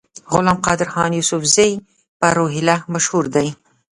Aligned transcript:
غلام 0.33 0.57
قادرخان 0.65 1.11
یوسفزي 1.13 1.71
په 2.19 2.27
روهیله 2.37 2.75
مشهور 2.93 3.25
دی. 3.35 3.47